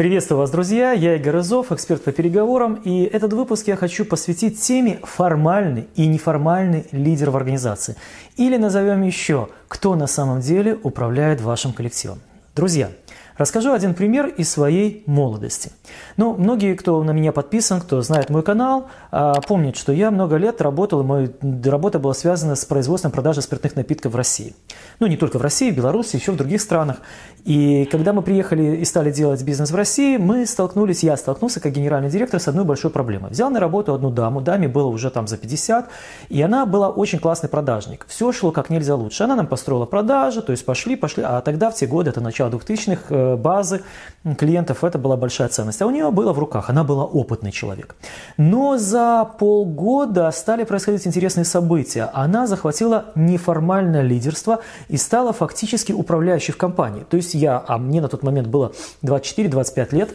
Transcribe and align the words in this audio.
Приветствую 0.00 0.38
вас, 0.38 0.50
друзья! 0.50 0.92
Я 0.92 1.16
Игорь 1.16 1.40
Изов, 1.40 1.72
эксперт 1.72 2.02
по 2.02 2.10
переговорам, 2.10 2.72
и 2.72 3.02
этот 3.02 3.34
выпуск 3.34 3.66
я 3.66 3.76
хочу 3.76 4.06
посвятить 4.06 4.58
теме 4.58 4.98
формальный 5.02 5.88
и 5.94 6.06
неформальный 6.06 6.86
лидер 6.90 7.28
в 7.28 7.36
организации. 7.36 7.96
Или 8.38 8.56
назовем 8.56 9.02
еще, 9.02 9.50
кто 9.68 9.94
на 9.96 10.06
самом 10.06 10.40
деле 10.40 10.78
управляет 10.82 11.42
вашим 11.42 11.74
коллективом. 11.74 12.18
Друзья, 12.56 12.88
Расскажу 13.36 13.72
один 13.72 13.94
пример 13.94 14.26
из 14.26 14.50
своей 14.50 15.02
молодости. 15.06 15.70
Ну, 16.16 16.34
многие, 16.36 16.74
кто 16.74 17.02
на 17.02 17.12
меня 17.12 17.32
подписан, 17.32 17.80
кто 17.80 18.02
знает 18.02 18.30
мой 18.30 18.42
канал, 18.42 18.88
а, 19.10 19.40
помнят, 19.40 19.76
что 19.76 19.92
я 19.92 20.10
много 20.10 20.36
лет 20.36 20.60
работал, 20.60 21.00
и 21.00 21.04
моя 21.04 21.28
работа 21.64 21.98
была 21.98 22.14
связана 22.14 22.54
с 22.54 22.64
производством 22.64 23.12
продажи 23.12 23.42
спиртных 23.42 23.76
напитков 23.76 24.12
в 24.12 24.16
России. 24.16 24.54
Ну, 24.98 25.06
не 25.06 25.16
только 25.16 25.38
в 25.38 25.42
России, 25.42 25.70
в 25.70 25.76
Беларуси, 25.76 26.16
еще 26.16 26.32
в 26.32 26.36
других 26.36 26.60
странах. 26.60 26.98
И 27.44 27.86
когда 27.90 28.12
мы 28.12 28.22
приехали 28.22 28.76
и 28.76 28.84
стали 28.84 29.10
делать 29.10 29.42
бизнес 29.42 29.70
в 29.70 29.74
России, 29.74 30.18
мы 30.18 30.44
столкнулись, 30.46 31.02
я 31.02 31.16
столкнулся 31.16 31.60
как 31.60 31.72
генеральный 31.72 32.10
директор 32.10 32.38
с 32.38 32.48
одной 32.48 32.64
большой 32.64 32.90
проблемой. 32.90 33.30
Взял 33.30 33.50
на 33.50 33.60
работу 33.60 33.94
одну 33.94 34.10
даму, 34.10 34.40
даме 34.40 34.68
было 34.68 34.88
уже 34.88 35.10
там 35.10 35.26
за 35.26 35.38
50, 35.38 35.88
и 36.28 36.42
она 36.42 36.66
была 36.66 36.90
очень 36.90 37.18
классный 37.18 37.48
продажник. 37.48 38.04
Все 38.08 38.32
шло 38.32 38.52
как 38.52 38.68
нельзя 38.70 38.94
лучше. 38.94 39.24
Она 39.24 39.36
нам 39.36 39.46
построила 39.46 39.86
продажи, 39.86 40.42
то 40.42 40.52
есть 40.52 40.64
пошли, 40.64 40.96
пошли. 40.96 41.22
А 41.22 41.40
тогда 41.40 41.70
в 41.70 41.74
те 41.74 41.86
годы, 41.86 42.10
это 42.10 42.20
начало 42.20 42.50
2000-х, 42.50 43.14
базы 43.36 43.82
клиентов, 44.38 44.84
это 44.84 44.98
была 44.98 45.16
большая 45.16 45.48
ценность. 45.48 45.82
А 45.82 45.86
у 45.86 45.90
нее 45.90 46.10
было 46.10 46.32
в 46.32 46.38
руках, 46.38 46.70
она 46.70 46.84
была 46.84 47.04
опытный 47.04 47.52
человек. 47.52 47.96
Но 48.36 48.78
за 48.78 49.24
полгода 49.38 50.30
стали 50.30 50.64
происходить 50.64 51.06
интересные 51.06 51.44
события. 51.44 52.10
Она 52.12 52.46
захватила 52.46 53.06
неформальное 53.14 54.02
лидерство 54.02 54.60
и 54.88 54.96
стала 54.96 55.32
фактически 55.32 55.92
управляющей 55.92 56.52
в 56.52 56.56
компании. 56.56 57.04
То 57.08 57.16
есть 57.16 57.34
я, 57.34 57.62
а 57.66 57.78
мне 57.78 58.00
на 58.00 58.08
тот 58.08 58.22
момент 58.22 58.48
было 58.48 58.72
24-25 59.02 59.94
лет, 59.94 60.10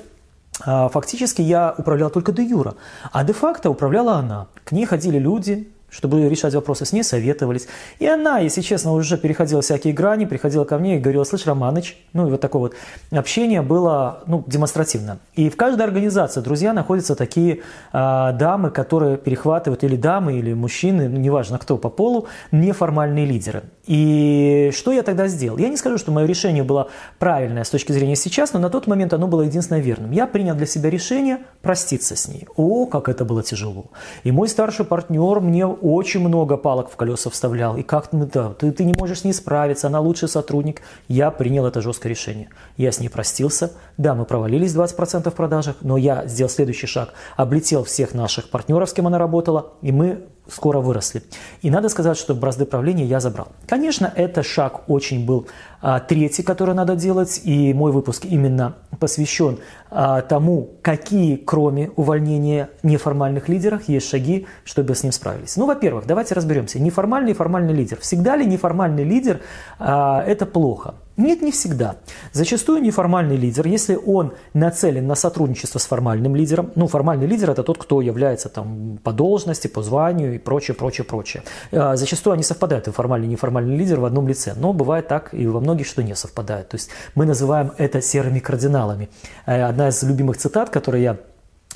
а 0.63 0.87
Фактически 0.89 1.41
я 1.41 1.75
управлял 1.77 2.09
только 2.09 2.31
де 2.31 2.43
юра, 2.43 2.75
а 3.11 3.23
де-факто 3.23 3.69
управляла 3.69 4.13
она. 4.13 4.47
К 4.63 4.71
ней 4.71 4.85
ходили 4.85 5.19
люди, 5.19 5.67
чтобы 5.95 6.27
решать 6.27 6.53
вопросы 6.53 6.85
с 6.85 6.91
ней, 6.91 7.03
советовались. 7.03 7.67
И 7.99 8.07
она, 8.07 8.39
если 8.39 8.61
честно, 8.61 8.93
уже 8.93 9.17
переходила 9.17 9.61
всякие 9.61 9.93
грани, 9.93 10.25
приходила 10.25 10.65
ко 10.65 10.77
мне 10.77 10.97
и 10.97 10.99
говорила, 10.99 11.23
слышь, 11.23 11.45
Романыч, 11.45 11.97
ну 12.13 12.27
и 12.27 12.31
вот 12.31 12.41
такое 12.41 12.61
вот 12.61 12.73
общение 13.11 13.61
было 13.61 14.23
ну, 14.27 14.43
демонстративно. 14.45 15.19
И 15.35 15.49
в 15.49 15.55
каждой 15.55 15.83
организации, 15.83 16.41
друзья, 16.41 16.73
находятся 16.73 17.15
такие 17.15 17.55
э, 17.55 17.59
дамы, 17.93 18.71
которые 18.71 19.17
перехватывают, 19.17 19.83
или 19.83 19.95
дамы, 19.95 20.37
или 20.37 20.53
мужчины, 20.53 21.07
ну, 21.07 21.17
неважно 21.17 21.57
кто 21.59 21.77
по 21.77 21.89
полу, 21.89 22.27
неформальные 22.51 23.25
лидеры. 23.25 23.63
И 23.87 24.71
что 24.73 24.91
я 24.91 25.03
тогда 25.03 25.27
сделал? 25.27 25.57
Я 25.57 25.69
не 25.69 25.77
скажу, 25.77 25.97
что 25.97 26.11
мое 26.11 26.25
решение 26.25 26.63
было 26.63 26.89
правильное 27.19 27.63
с 27.63 27.69
точки 27.69 27.91
зрения 27.91 28.15
сейчас, 28.15 28.53
но 28.53 28.59
на 28.59 28.69
тот 28.69 28.87
момент 28.87 29.13
оно 29.13 29.27
было 29.27 29.43
единственно 29.43 29.79
верным. 29.79 30.11
Я 30.11 30.27
принял 30.27 30.55
для 30.55 30.65
себя 30.65 30.89
решение 30.89 31.39
проститься 31.61 32.15
с 32.15 32.27
ней. 32.27 32.47
О, 32.55 32.85
как 32.87 33.09
это 33.09 33.25
было 33.25 33.43
тяжело. 33.43 33.85
И 34.23 34.31
мой 34.31 34.49
старший 34.49 34.85
партнер 34.85 35.39
мне 35.39 35.65
очень 35.85 36.19
много 36.19 36.57
палок 36.57 36.89
в 36.89 36.95
колеса 36.95 37.29
вставлял. 37.29 37.77
И 37.77 37.83
как 37.83 38.11
мы, 38.11 38.25
да, 38.25 38.53
ты, 38.53 38.71
ты 38.71 38.83
не 38.83 38.93
можешь 38.93 39.19
с 39.19 39.23
ней 39.23 39.33
справиться, 39.33 39.87
она 39.87 39.99
лучший 39.99 40.27
сотрудник. 40.27 40.81
Я 41.07 41.29
принял 41.29 41.65
это 41.67 41.81
жесткое 41.81 42.09
решение. 42.09 42.49
Я 42.75 42.91
с 42.91 42.99
ней 42.99 43.09
простился. 43.09 43.73
Да, 43.97 44.15
мы 44.15 44.25
провалились 44.25 44.75
20% 44.75 45.29
в 45.29 45.33
продажах, 45.33 45.75
но 45.81 45.97
я 45.97 46.25
сделал 46.25 46.49
следующий 46.49 46.87
шаг. 46.87 47.13
Облетел 47.37 47.83
всех 47.83 48.15
наших 48.15 48.49
партнеров, 48.49 48.89
с 48.89 48.93
кем 48.93 49.05
она 49.05 49.19
работала, 49.19 49.73
и 49.83 49.91
мы 49.91 50.25
скоро 50.47 50.79
выросли. 50.79 51.23
И 51.61 51.69
надо 51.69 51.89
сказать, 51.89 52.17
что 52.17 52.35
бразды 52.35 52.65
правления 52.65 53.05
я 53.05 53.19
забрал. 53.19 53.47
Конечно, 53.67 54.11
это 54.15 54.43
шаг 54.43 54.89
очень 54.89 55.25
был 55.25 55.47
а, 55.81 55.99
третий, 55.99 56.43
который 56.43 56.75
надо 56.75 56.95
делать, 56.95 57.41
и 57.43 57.73
мой 57.73 57.91
выпуск 57.91 58.25
именно 58.25 58.75
посвящен 58.99 59.59
а, 59.89 60.21
тому, 60.21 60.71
какие, 60.81 61.35
кроме 61.35 61.89
увольнения 61.95 62.69
неформальных 62.83 63.49
лидеров, 63.49 63.87
есть 63.87 64.09
шаги, 64.09 64.47
чтобы 64.63 64.95
с 64.95 65.03
ним 65.03 65.11
справились. 65.11 65.57
Ну, 65.57 65.64
во-первых, 65.65 66.05
давайте 66.05 66.35
разберемся. 66.35 66.79
Неформальный 66.79 67.31
и 67.31 67.33
формальный 67.33 67.73
лидер. 67.73 67.99
Всегда 67.99 68.35
ли 68.35 68.45
неформальный 68.45 69.03
лидер 69.03 69.41
а, 69.79 70.23
это 70.25 70.45
плохо? 70.45 70.95
Нет, 71.17 71.41
не 71.41 71.51
всегда. 71.51 71.95
Зачастую 72.33 72.81
неформальный 72.81 73.37
лидер, 73.37 73.65
если 73.67 73.95
он 73.95 74.33
нацелен 74.53 75.07
на 75.07 75.15
сотрудничество 75.15 75.79
с 75.79 75.85
формальным 75.85 76.35
лидером, 76.35 76.71
ну, 76.75 76.87
формальный 76.87 77.25
лидер– 77.25 77.49
это 77.51 77.63
тот, 77.63 77.77
кто 77.77 78.01
является 78.01 78.49
там 78.49 78.99
по 79.01 79.13
должности, 79.13 79.67
по 79.67 79.81
званию 79.81 80.35
и 80.35 80.37
прочее, 80.37 80.75
прочее, 80.75 81.05
прочее. 81.05 81.43
А, 81.71 81.95
зачастую 81.95 82.33
они 82.33 82.43
совпадают, 82.43 82.87
и 82.89 82.91
формальный 82.91 83.27
и 83.27 83.31
неформальный 83.31 83.77
лидер 83.77 84.01
в 84.01 84.05
одном 84.05 84.27
лице, 84.27 84.53
но 84.57 84.73
бывает 84.73 85.07
так 85.07 85.33
и 85.33 85.47
во 85.47 85.61
многих, 85.61 85.87
что 85.87 86.03
не 86.03 86.15
совпадают. 86.15 86.69
То 86.69 86.75
есть 86.75 86.89
мы 87.15 87.25
называем 87.25 87.71
это 87.77 88.01
серыми 88.01 88.39
кардиналами. 88.39 89.09
Э, 89.45 89.63
одна 89.63 89.87
из 89.87 90.03
любимых 90.03 90.37
цитат, 90.37 90.69
которую 90.69 91.01
я 91.01 91.17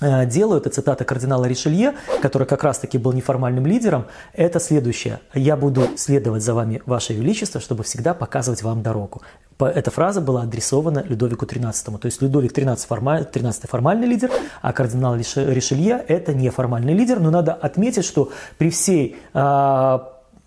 делаю, 0.01 0.59
это 0.61 0.69
цитата 0.69 1.03
кардинала 1.05 1.45
Ришелье, 1.45 1.95
который 2.21 2.47
как 2.47 2.63
раз-таки 2.63 2.97
был 2.97 3.13
неформальным 3.13 3.65
лидером, 3.65 4.05
это 4.33 4.59
следующее. 4.59 5.19
«Я 5.33 5.57
буду 5.57 5.87
следовать 5.97 6.43
за 6.43 6.53
вами, 6.53 6.81
Ваше 6.85 7.13
Величество, 7.13 7.59
чтобы 7.59 7.83
всегда 7.83 8.13
показывать 8.13 8.63
вам 8.63 8.81
дорогу». 8.81 9.21
Эта 9.59 9.91
фраза 9.91 10.21
была 10.21 10.43
адресована 10.43 11.03
Людовику 11.03 11.45
XIII. 11.45 11.97
То 11.97 12.05
есть 12.05 12.21
Людовик 12.21 12.57
XIII, 12.57 12.77
формаль, 12.87 13.27
XIII 13.29 13.67
формальный 13.67 14.07
лидер, 14.07 14.31
а 14.61 14.71
кардинал 14.71 15.17
Ришелье– 15.17 16.03
это 16.07 16.33
неформальный 16.33 16.93
лидер. 16.93 17.19
Но 17.19 17.29
надо 17.29 17.53
отметить, 17.53 18.05
что 18.05 18.31
при 18.57 18.69
всей 18.69 19.17
э, 19.33 19.99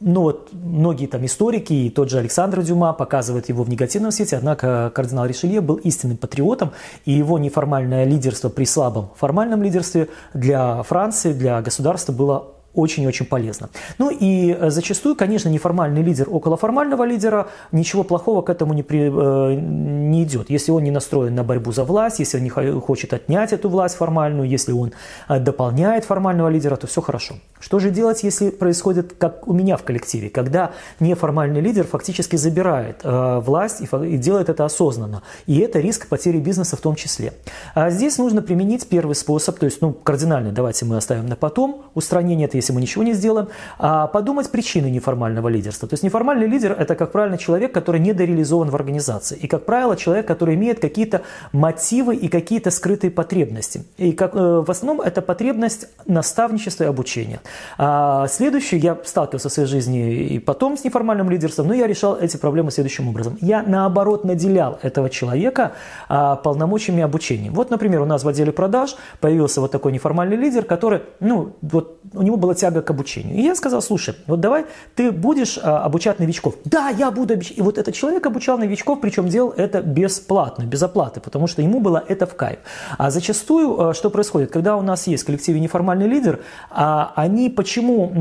ну 0.04 0.22
вот 0.22 0.50
многие 0.52 1.06
там 1.06 1.24
историки 1.24 1.72
и 1.72 1.90
тот 1.90 2.10
же 2.10 2.18
Александр 2.18 2.62
Дюма 2.62 2.92
показывают 2.92 3.48
его 3.48 3.62
в 3.62 3.68
негативном 3.68 4.10
свете, 4.10 4.36
однако 4.36 4.90
кардинал 4.94 5.26
Ришелье 5.26 5.60
был 5.60 5.76
истинным 5.76 6.16
патриотом, 6.16 6.72
и 7.04 7.12
его 7.12 7.38
неформальное 7.38 8.04
лидерство 8.04 8.48
при 8.48 8.64
слабом 8.64 9.10
формальном 9.16 9.62
лидерстве 9.62 10.08
для 10.34 10.82
Франции, 10.82 11.32
для 11.32 11.62
государства 11.62 12.12
было 12.12 12.52
очень-очень 12.74 13.26
полезно. 13.26 13.68
Ну 13.98 14.10
и 14.10 14.52
э, 14.52 14.70
зачастую, 14.70 15.16
конечно, 15.16 15.48
неформальный 15.48 16.02
лидер 16.02 16.28
около 16.30 16.56
формального 16.56 17.04
лидера, 17.04 17.48
ничего 17.72 18.04
плохого 18.04 18.42
к 18.42 18.50
этому 18.50 18.72
не, 18.72 18.82
при, 18.82 19.10
э, 19.10 19.54
не 19.54 20.24
идет. 20.24 20.50
Если 20.50 20.72
он 20.72 20.84
не 20.84 20.90
настроен 20.90 21.34
на 21.34 21.44
борьбу 21.44 21.72
за 21.72 21.84
власть, 21.84 22.18
если 22.18 22.38
он 22.38 22.44
не 22.44 22.50
хочет 22.50 23.12
отнять 23.12 23.52
эту 23.52 23.68
власть 23.68 23.96
формальную, 23.96 24.48
если 24.48 24.72
он 24.72 24.92
э, 25.28 25.38
дополняет 25.38 26.04
формального 26.04 26.48
лидера, 26.48 26.76
то 26.76 26.86
все 26.86 27.00
хорошо. 27.00 27.34
Что 27.60 27.78
же 27.78 27.90
делать, 27.90 28.22
если 28.22 28.50
происходит, 28.50 29.14
как 29.18 29.46
у 29.46 29.52
меня 29.52 29.76
в 29.76 29.82
коллективе, 29.82 30.30
когда 30.30 30.72
неформальный 30.98 31.60
лидер 31.60 31.86
фактически 31.86 32.36
забирает 32.36 33.00
э, 33.04 33.38
власть 33.40 33.80
и, 33.80 33.84
и 34.06 34.16
делает 34.16 34.48
это 34.48 34.64
осознанно. 34.64 35.22
И 35.46 35.58
это 35.58 35.78
риск 35.78 36.08
потери 36.08 36.38
бизнеса 36.38 36.76
в 36.76 36.80
том 36.80 36.94
числе. 36.94 37.34
А 37.74 37.90
здесь 37.90 38.18
нужно 38.18 38.42
применить 38.42 38.88
первый 38.88 39.14
способ, 39.14 39.58
то 39.58 39.66
есть 39.66 39.80
ну, 39.82 39.92
кардинальный, 39.92 40.52
давайте 40.52 40.86
мы 40.86 40.96
оставим 40.96 41.26
на 41.26 41.36
потом, 41.36 41.82
устранение 41.94 42.48
этой 42.48 42.61
если 42.62 42.72
мы 42.72 42.80
ничего 42.80 43.04
не 43.04 43.12
сделаем, 43.12 43.48
а 43.78 44.06
подумать 44.06 44.50
причины 44.50 44.86
неформального 44.86 45.48
лидерства. 45.48 45.88
То 45.88 45.94
есть 45.94 46.02
неформальный 46.02 46.46
лидер– 46.46 46.72
это, 46.78 46.94
как 46.94 47.12
правило, 47.12 47.36
человек, 47.36 47.72
который 47.72 48.00
недореализован 48.00 48.70
в 48.70 48.74
организации. 48.74 49.36
И, 49.36 49.46
как 49.46 49.64
правило, 49.66 49.96
человек, 49.96 50.26
который 50.26 50.54
имеет 50.54 50.80
какие-то 50.80 51.22
мотивы 51.52 52.14
и 52.14 52.28
какие-то 52.28 52.70
скрытые 52.70 53.10
потребности. 53.10 53.84
И 53.98 54.12
как, 54.12 54.34
э, 54.34 54.62
в 54.66 54.70
основном 54.70 55.00
это 55.00 55.20
потребность 55.22 55.88
наставничества 56.06 56.84
и 56.84 56.86
обучения. 56.86 57.40
А 57.78 58.26
следующий, 58.28 58.78
я 58.78 58.96
сталкивался 59.04 59.48
в 59.48 59.52
своей 59.52 59.68
жизни 59.68 60.12
и 60.12 60.38
потом 60.38 60.76
с 60.76 60.84
неформальным 60.84 61.30
лидерством, 61.30 61.68
но 61.68 61.74
я 61.74 61.86
решал 61.86 62.16
эти 62.16 62.36
проблемы 62.36 62.70
следующим 62.70 63.08
образом. 63.08 63.36
Я, 63.40 63.62
наоборот, 63.62 64.24
наделял 64.24 64.78
этого 64.82 65.10
человека 65.10 65.72
а, 66.08 66.36
полномочиями 66.36 67.02
обучения. 67.02 67.50
Вот, 67.50 67.70
например, 67.70 68.00
у 68.00 68.06
нас 68.06 68.24
в 68.24 68.28
отделе 68.28 68.52
продаж 68.52 68.96
появился 69.20 69.60
вот 69.60 69.70
такой 69.70 69.92
неформальный 69.92 70.36
лидер, 70.36 70.64
который, 70.64 71.00
ну, 71.20 71.52
вот 71.62 71.98
у 72.14 72.22
него 72.22 72.36
было 72.36 72.51
была 72.52 72.54
тяга 72.54 72.82
к 72.82 72.90
обучению. 72.90 73.36
И 73.36 73.42
я 73.42 73.54
сказал, 73.54 73.82
слушай, 73.82 74.14
вот 74.26 74.40
давай 74.40 74.64
ты 74.94 75.10
будешь 75.10 75.58
а, 75.62 75.84
обучать 75.84 76.18
новичков. 76.18 76.54
Да, 76.64 76.88
я 76.88 77.10
буду 77.10 77.34
обучать. 77.34 77.58
И 77.58 77.62
вот 77.62 77.78
этот 77.78 77.94
человек 77.94 78.26
обучал 78.26 78.58
новичков, 78.58 79.00
причем 79.00 79.28
делал 79.28 79.52
это 79.56 79.82
бесплатно, 79.82 80.64
без 80.64 80.82
оплаты, 80.82 81.20
потому 81.20 81.46
что 81.46 81.62
ему 81.62 81.80
было 81.80 82.02
это 82.08 82.26
в 82.26 82.34
кайф. 82.34 82.58
А 82.98 83.10
зачастую 83.10 83.80
а, 83.80 83.94
что 83.94 84.10
происходит? 84.10 84.50
Когда 84.50 84.76
у 84.76 84.82
нас 84.82 85.06
есть 85.06 85.22
в 85.22 85.26
коллективе 85.26 85.60
неформальный 85.60 86.08
лидер, 86.08 86.40
а, 86.70 87.12
они 87.16 87.50
почему 87.50 88.12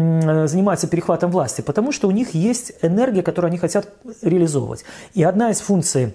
занимаются 0.47 0.87
перехватом 0.87 1.31
власти? 1.31 1.61
Потому 1.61 1.91
что 1.91 2.07
у 2.07 2.11
них 2.11 2.33
есть 2.33 2.73
энергия, 2.81 3.21
которую 3.21 3.49
они 3.49 3.57
хотят 3.57 3.89
реализовывать. 4.21 4.83
И 5.13 5.23
одна 5.23 5.51
из 5.51 5.59
функций 5.59 6.13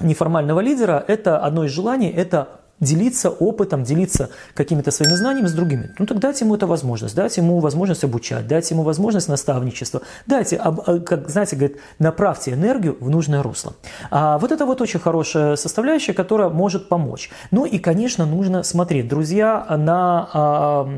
неформального 0.00 0.60
лидера– 0.60 1.04
это 1.08 1.38
одно 1.38 1.64
из 1.64 1.70
желаний– 1.70 2.08
это 2.16 2.48
делиться 2.80 3.30
опытом, 3.30 3.84
делиться 3.84 4.30
какими-то 4.54 4.90
своими 4.90 5.14
знаниями 5.14 5.46
с 5.46 5.52
другими. 5.52 5.90
Ну 5.98 6.06
так 6.06 6.18
дайте 6.18 6.44
ему 6.44 6.54
эту 6.54 6.66
возможность, 6.66 7.14
дайте 7.14 7.40
ему 7.40 7.58
возможность 7.58 8.04
обучать, 8.04 8.46
дайте 8.46 8.74
ему 8.74 8.84
возможность 8.84 9.28
наставничества, 9.28 10.02
дайте, 10.26 10.56
а, 10.56 11.00
как 11.00 11.28
знаете, 11.28 11.56
говорит, 11.56 11.78
направьте 11.98 12.52
энергию 12.52 12.96
в 13.00 13.10
нужное 13.10 13.42
русло. 13.42 13.74
А 14.10 14.38
вот 14.38 14.52
это 14.52 14.66
вот 14.66 14.80
очень 14.80 15.00
хорошая 15.00 15.56
составляющая, 15.56 16.12
которая 16.12 16.48
может 16.48 16.88
помочь. 16.88 17.30
Ну 17.50 17.64
и, 17.64 17.78
конечно, 17.78 18.26
нужно 18.26 18.62
смотреть, 18.62 19.08
друзья, 19.08 19.66
на 19.68 20.28
а, 20.32 20.88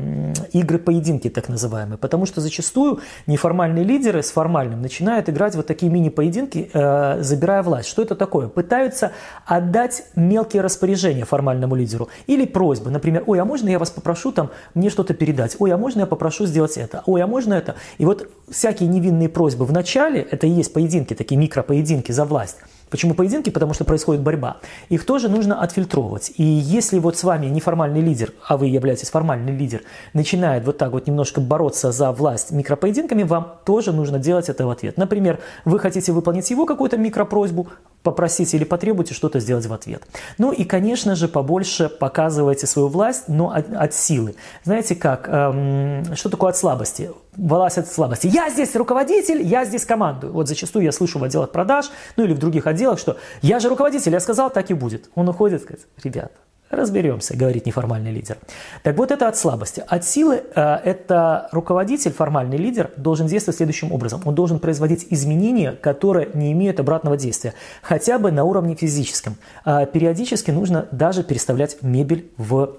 игры 0.53 0.77
поединки 0.77 1.29
так 1.29 1.49
называемые, 1.49 1.97
потому 1.97 2.25
что 2.25 2.41
зачастую 2.41 2.99
неформальные 3.27 3.83
лидеры 3.83 4.21
с 4.21 4.31
формальным 4.31 4.81
начинают 4.81 5.29
играть 5.29 5.55
вот 5.55 5.67
такие 5.67 5.91
мини-поединки, 5.91 6.69
э, 6.73 7.21
забирая 7.21 7.63
власть. 7.63 7.89
Что 7.89 8.01
это 8.01 8.15
такое? 8.15 8.47
Пытаются 8.47 9.11
отдать 9.45 10.03
мелкие 10.15 10.61
распоряжения 10.61 11.25
формальным 11.25 11.70
неформальному 11.71 11.75
лидеру, 11.75 12.09
или 12.27 12.45
просьбы, 12.45 12.91
например, 12.91 13.23
ой, 13.27 13.39
а 13.39 13.45
можно 13.45 13.69
я 13.69 13.79
вас 13.79 13.89
попрошу 13.89 14.31
там 14.31 14.49
мне 14.73 14.89
что-то 14.89 15.13
передать, 15.13 15.55
ой, 15.59 15.71
а 15.71 15.77
можно 15.77 16.01
я 16.01 16.05
попрошу 16.05 16.45
сделать 16.45 16.77
это, 16.77 17.03
ой, 17.05 17.21
а 17.21 17.27
можно 17.27 17.53
это. 17.53 17.75
И 17.99 18.05
вот 18.05 18.27
всякие 18.49 18.89
невинные 18.89 19.29
просьбы 19.29 19.65
в 19.65 19.71
начале, 19.71 20.21
это 20.31 20.47
и 20.47 20.49
есть 20.49 20.73
поединки, 20.73 21.13
такие 21.13 21.39
микропоединки 21.39 22.11
за 22.11 22.25
власть, 22.25 22.57
Почему 22.91 23.13
поединки? 23.13 23.49
Потому 23.49 23.73
что 23.73 23.85
происходит 23.85 24.21
борьба. 24.21 24.57
Их 24.89 25.05
тоже 25.05 25.29
нужно 25.29 25.61
отфильтровывать. 25.61 26.33
И 26.35 26.43
если 26.43 26.99
вот 26.99 27.17
с 27.17 27.23
вами 27.23 27.45
неформальный 27.45 28.01
лидер, 28.01 28.33
а 28.45 28.57
вы 28.57 28.67
являетесь 28.67 29.09
формальный 29.09 29.55
лидер, 29.55 29.83
начинает 30.13 30.65
вот 30.65 30.77
так 30.77 30.91
вот 30.91 31.07
немножко 31.07 31.39
бороться 31.39 31.93
за 31.93 32.11
власть 32.11 32.51
микропоединками, 32.51 33.23
вам 33.23 33.59
тоже 33.65 33.93
нужно 33.93 34.19
делать 34.19 34.49
это 34.49 34.65
в 34.65 34.69
ответ. 34.69 34.97
Например, 34.97 35.39
вы 35.63 35.79
хотите 35.79 36.11
выполнить 36.11 36.51
его 36.51 36.65
какую-то 36.65 36.97
микропросьбу, 36.97 37.69
попросите 38.03 38.57
или 38.57 38.63
потребуйте 38.63 39.13
что-то 39.13 39.39
сделать 39.39 39.65
в 39.65 39.73
ответ. 39.73 40.03
Ну 40.37 40.51
и, 40.51 40.63
конечно 40.63 41.15
же, 41.15 41.27
побольше 41.27 41.89
показывайте 41.89 42.67
свою 42.67 42.87
власть, 42.87 43.25
но 43.27 43.51
от, 43.51 43.73
от 43.73 43.93
силы. 43.93 44.35
Знаете 44.63 44.95
как, 44.95 45.27
эм, 45.27 46.15
что 46.15 46.29
такое 46.29 46.49
от 46.49 46.57
слабости? 46.57 47.11
Власть 47.35 47.77
от 47.77 47.87
слабости. 47.87 48.27
Я 48.27 48.49
здесь 48.49 48.75
руководитель, 48.75 49.41
я 49.41 49.65
здесь 49.65 49.85
командую. 49.85 50.33
Вот 50.33 50.47
зачастую 50.47 50.83
я 50.83 50.91
слышу 50.91 51.19
в 51.19 51.23
отделах 51.23 51.51
продаж, 51.51 51.91
ну 52.17 52.23
или 52.23 52.33
в 52.33 52.39
других 52.39 52.67
отделах, 52.67 52.99
что 52.99 53.17
я 53.41 53.59
же 53.59 53.69
руководитель, 53.69 54.11
я 54.11 54.19
сказал, 54.19 54.49
так 54.49 54.71
и 54.71 54.73
будет. 54.73 55.09
Он 55.15 55.29
уходит, 55.29 55.61
говорит, 55.61 55.87
ребята, 56.03 56.33
Разберемся, 56.71 57.35
говорит 57.35 57.65
неформальный 57.65 58.11
лидер. 58.11 58.37
Так 58.81 58.97
вот 58.97 59.11
это 59.11 59.27
от 59.27 59.37
слабости. 59.37 59.83
От 59.85 60.05
силы 60.05 60.41
э, 60.55 60.75
это 60.85 61.49
руководитель, 61.51 62.11
формальный 62.11 62.57
лидер, 62.57 62.91
должен 62.95 63.27
действовать 63.27 63.57
следующим 63.57 63.91
образом. 63.91 64.21
Он 64.23 64.33
должен 64.33 64.59
производить 64.59 65.07
изменения, 65.09 65.73
которые 65.73 66.29
не 66.33 66.53
имеют 66.53 66.79
обратного 66.79 67.17
действия, 67.17 67.53
хотя 67.81 68.19
бы 68.19 68.31
на 68.31 68.45
уровне 68.45 68.75
физическом. 68.75 69.35
Э, 69.65 69.85
периодически 69.85 70.51
нужно 70.51 70.87
даже 70.91 71.23
переставлять 71.23 71.81
мебель 71.81 72.31
в 72.37 72.77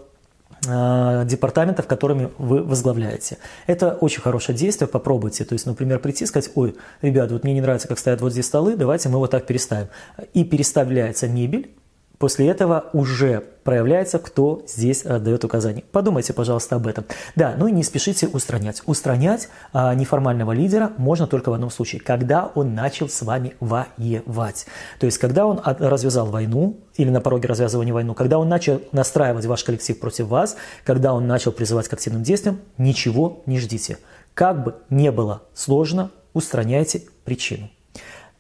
э, 0.67 1.25
департаментов, 1.27 1.87
которыми 1.87 2.31
вы 2.38 2.62
возглавляете. 2.62 3.37
Это 3.67 3.93
очень 4.00 4.23
хорошее 4.23 4.56
действие, 4.56 4.88
попробуйте. 4.88 5.45
То 5.45 5.53
есть, 5.53 5.67
например, 5.67 5.99
прийти 5.99 6.25
и 6.25 6.27
сказать, 6.27 6.50
ой, 6.55 6.77
ребят, 7.03 7.31
вот 7.31 7.45
мне 7.45 7.53
не 7.53 7.61
нравится, 7.61 7.88
как 7.88 7.99
стоят 7.99 8.23
вот 8.23 8.33
здесь 8.33 8.47
столы, 8.47 8.75
давайте 8.75 9.11
мы 9.11 9.19
вот 9.19 9.31
так 9.31 9.45
переставим. 9.45 9.88
И 10.33 10.45
переставляется 10.45 11.29
мебель, 11.29 11.75
После 12.23 12.47
этого 12.47 12.85
уже 12.93 13.43
проявляется, 13.65 14.21
кто 14.21 14.63
здесь 14.69 15.03
дает 15.03 15.43
указания. 15.43 15.83
Подумайте, 15.91 16.33
пожалуйста, 16.33 16.77
об 16.77 16.87
этом. 16.87 17.05
Да, 17.35 17.57
ну 17.59 17.67
и 17.67 17.73
не 17.73 17.83
спешите 17.83 18.29
устранять. 18.29 18.81
Устранять 18.87 19.49
а, 19.73 19.93
неформального 19.97 20.53
лидера 20.53 20.93
можно 20.99 21.27
только 21.27 21.49
в 21.49 21.55
одном 21.55 21.69
случае, 21.69 22.01
когда 22.01 22.53
он 22.55 22.77
начал 22.77 23.09
с 23.09 23.23
вами 23.23 23.57
воевать. 23.59 24.67
То 25.01 25.07
есть, 25.07 25.19
когда 25.19 25.47
он 25.47 25.61
развязал 25.65 26.27
войну 26.27 26.79
или 26.95 27.11
на 27.11 27.21
пороге 27.21 27.49
развязывания 27.49 27.93
войны, 27.93 28.15
когда 28.15 28.39
он 28.39 28.49
начал 28.49 28.81
настраивать 28.93 29.47
ваш 29.47 29.65
коллектив 29.65 29.99
против 29.99 30.29
вас, 30.29 30.55
когда 30.85 31.15
он 31.15 31.27
начал 31.27 31.51
призывать 31.51 31.89
к 31.89 31.93
активным 31.93 32.23
действиям, 32.23 32.61
ничего 32.79 33.43
не 33.47 33.59
ждите. 33.59 33.99
Как 34.35 34.63
бы 34.63 34.77
не 34.91 35.11
было 35.11 35.43
сложно, 35.55 36.13
устраняйте 36.35 37.03
причину. 37.25 37.69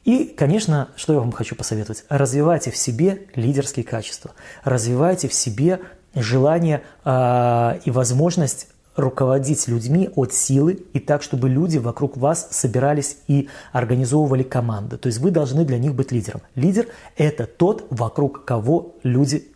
И, 0.04 0.24
конечно, 0.24 0.88
что 0.96 1.12
я 1.12 1.20
вам 1.20 1.32
хочу 1.32 1.54
посоветовать? 1.54 2.04
Развивайте 2.08 2.70
в 2.70 2.76
себе 2.76 3.26
лидерские 3.34 3.84
качества, 3.84 4.32
развивайте 4.64 5.28
в 5.28 5.34
себе 5.34 5.80
желание 6.14 6.82
э, 7.04 7.78
и 7.84 7.90
возможность 7.90 8.68
руководить 8.96 9.68
людьми 9.68 10.10
от 10.14 10.34
силы 10.34 10.84
и 10.92 11.00
так, 11.00 11.22
чтобы 11.22 11.48
люди 11.48 11.78
вокруг 11.78 12.16
вас 12.16 12.48
собирались 12.50 13.16
и 13.26 13.48
организовывали 13.72 14.42
команды. 14.42 14.98
То 14.98 15.06
есть 15.06 15.18
вы 15.18 15.30
должны 15.30 15.64
для 15.64 15.78
них 15.78 15.94
быть 15.94 16.12
лидером. 16.12 16.42
Лидер– 16.54 16.88
это 17.16 17.46
тот, 17.46 17.86
вокруг 17.90 18.44
кого 18.44 18.96
люди 19.02 19.50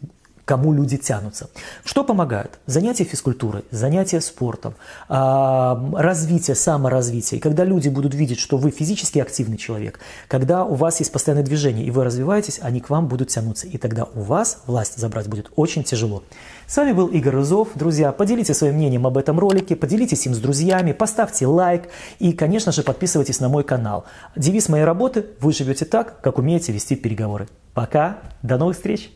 кому 0.47 0.73
люди 0.73 0.97
тянутся. 0.97 1.51
Что 1.85 2.05
помогает? 2.05 2.61
Занятия 2.67 3.03
физкультурой, 3.03 3.65
занятия 3.73 4.21
спортом, 4.21 4.75
а, 5.09 5.91
развитие, 5.93 6.55
саморазвитие. 6.55 7.39
И 7.39 7.43
когда 7.43 7.65
люди 7.65 7.89
будут 7.89 8.15
видеть, 8.15 8.39
что 8.39 8.57
вы 8.57 8.71
физически 8.71 9.19
активный 9.19 9.59
человек, 9.59 9.99
когда 10.29 10.65
у 10.65 10.75
вас 10.75 11.01
есть 11.01 11.11
постоянное 11.11 11.45
движение 11.45 11.85
и 11.85 11.91
вы 11.91 12.05
развиваетесь, 12.05 12.61
они 12.63 12.81
к 12.81 12.91
вам 12.91 13.09
будут 13.09 13.29
тянуться. 13.29 13.67
И 13.67 13.77
тогда 13.77 14.05
у 14.05 14.21
вас 14.21 14.63
власть 14.67 14.97
забрать 14.97 15.27
будет 15.27 15.51
очень 15.57 15.83
тяжело. 15.83 16.23
С 16.69 16.77
вами 16.77 16.93
был 16.93 17.09
Игорь 17.09 17.35
Рызов. 17.35 17.71
Друзья, 17.75 18.13
поделитесь 18.13 18.57
своим 18.57 18.77
мнением 18.77 19.05
об 19.05 19.19
этом 19.19 19.41
ролике, 19.41 19.75
поделитесь 19.75 20.27
им 20.27 20.35
с 20.35 20.39
друзьями, 20.39 20.93
поставьте 20.93 21.49
лайк 21.49 21.89
и, 22.21 22.33
конечно 22.33 22.71
же, 22.71 22.85
подписывайтесь 22.85 23.41
на 23.41 23.49
мой 23.49 23.65
канал. 23.65 24.05
Девиз 24.37 24.69
моей 24.69 24.85
работы– 24.85 25.27
вы 25.41 25.53
живете 25.53 25.87
так, 25.87 26.21
как 26.21 26.39
умеете 26.39 26.71
вести 26.71 26.95
переговоры. 26.95 27.49
Пока, 27.75 28.19
до 28.43 28.59
новых 28.59 28.77
встреч! 28.77 29.11